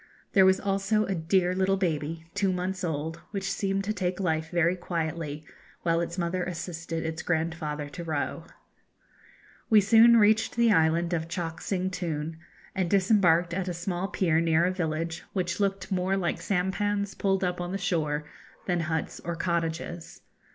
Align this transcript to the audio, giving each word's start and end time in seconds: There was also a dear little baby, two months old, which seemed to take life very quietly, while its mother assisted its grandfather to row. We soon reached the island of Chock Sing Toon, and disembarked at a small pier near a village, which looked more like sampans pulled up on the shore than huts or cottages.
There 0.33 0.47
was 0.47 0.59
also 0.59 1.05
a 1.05 1.13
dear 1.13 1.53
little 1.53 1.77
baby, 1.77 2.25
two 2.33 2.51
months 2.51 2.83
old, 2.83 3.17
which 3.29 3.51
seemed 3.51 3.83
to 3.83 3.93
take 3.93 4.19
life 4.19 4.49
very 4.49 4.75
quietly, 4.75 5.45
while 5.83 6.01
its 6.01 6.17
mother 6.17 6.43
assisted 6.43 7.05
its 7.05 7.21
grandfather 7.21 7.87
to 7.89 8.03
row. 8.03 8.45
We 9.69 9.79
soon 9.79 10.17
reached 10.17 10.55
the 10.55 10.71
island 10.71 11.13
of 11.13 11.27
Chock 11.29 11.61
Sing 11.61 11.91
Toon, 11.91 12.39
and 12.73 12.89
disembarked 12.89 13.53
at 13.53 13.67
a 13.67 13.75
small 13.75 14.07
pier 14.07 14.39
near 14.41 14.65
a 14.65 14.71
village, 14.71 15.23
which 15.33 15.59
looked 15.59 15.91
more 15.91 16.17
like 16.17 16.41
sampans 16.41 17.13
pulled 17.13 17.43
up 17.43 17.61
on 17.61 17.71
the 17.71 17.77
shore 17.77 18.23
than 18.65 18.79
huts 18.79 19.19
or 19.19 19.35
cottages. 19.35 20.21